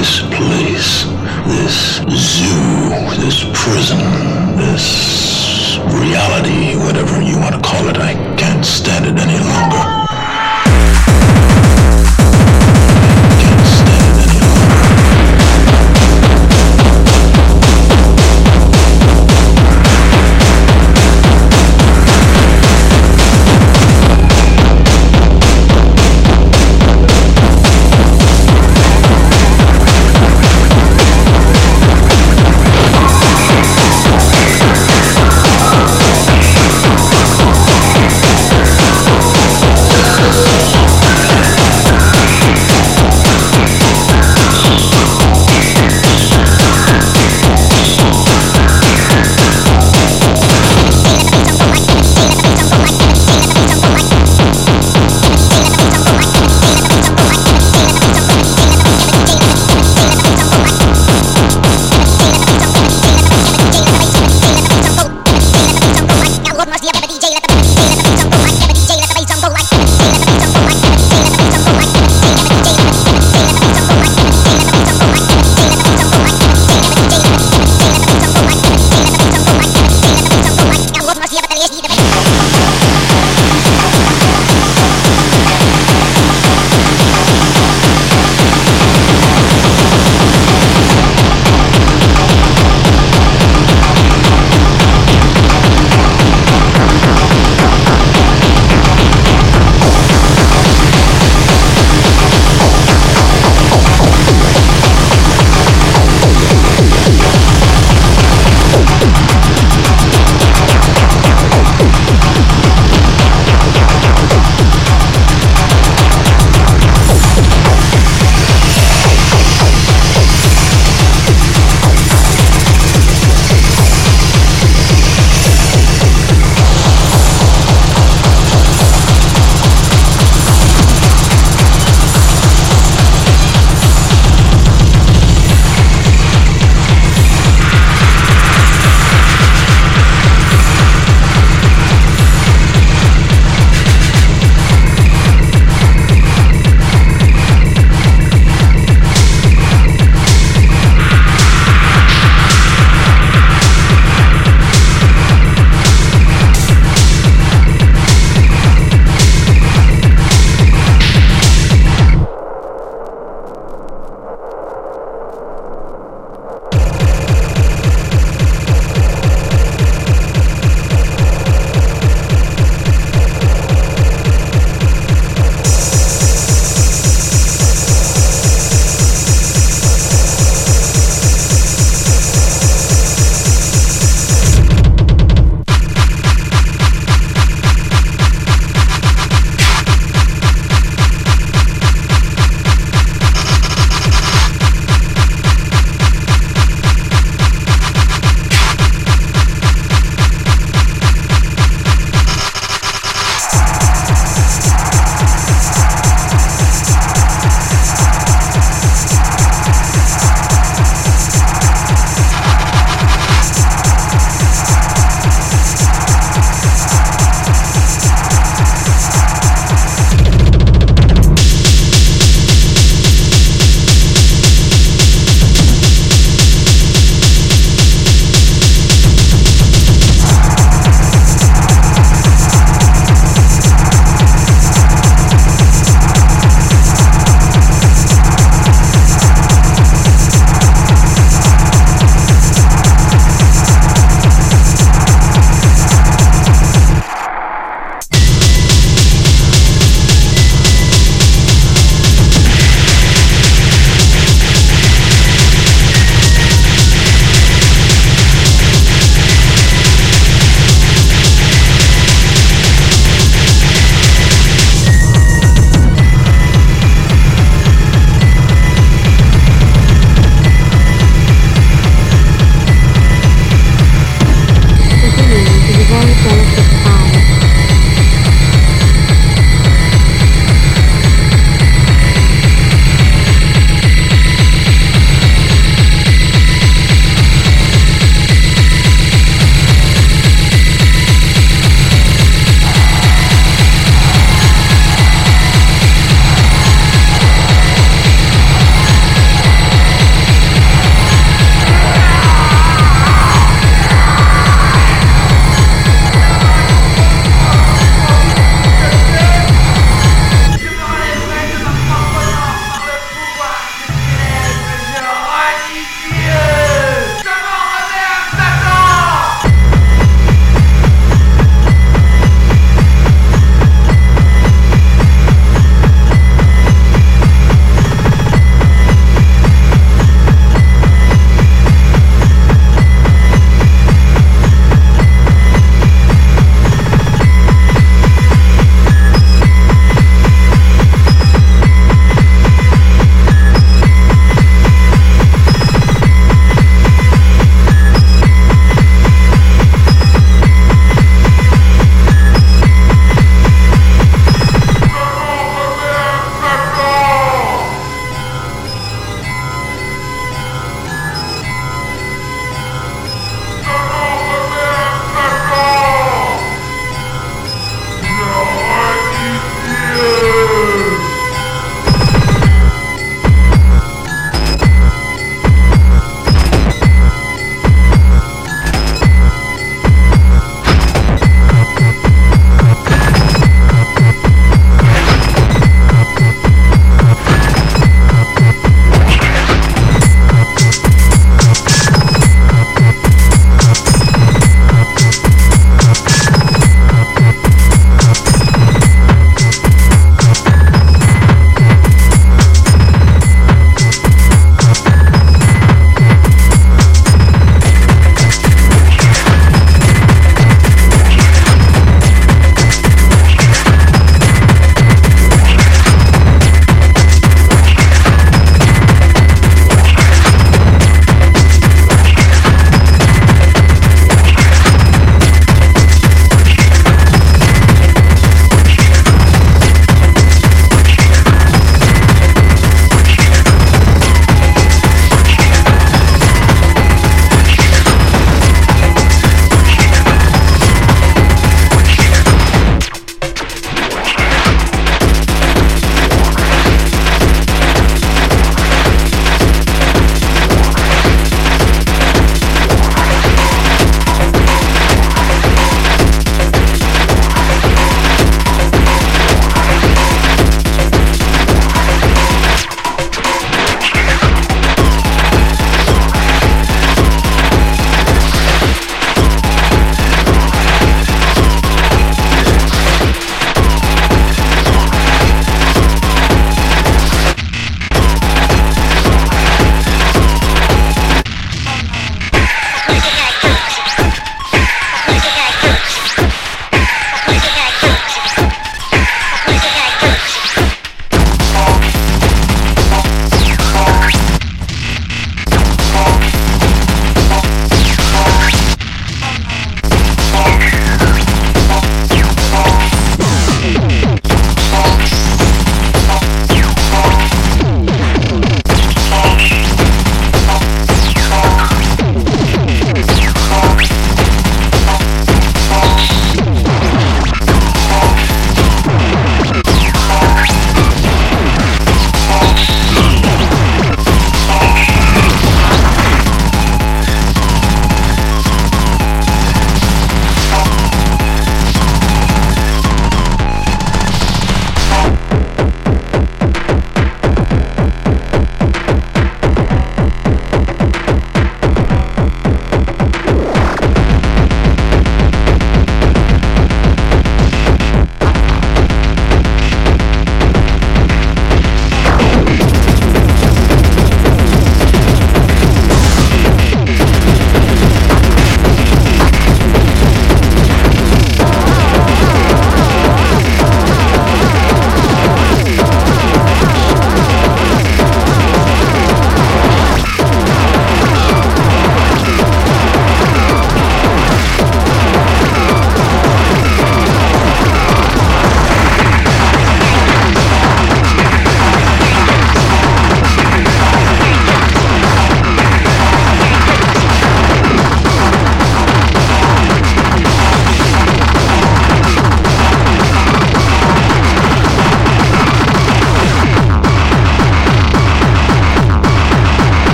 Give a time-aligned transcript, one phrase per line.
[0.00, 1.04] this place,
[1.44, 2.88] this zoo,
[3.20, 3.98] this prison,
[4.56, 7.98] this reality, whatever you want to call it.
[7.98, 10.09] I can't stand it any longer.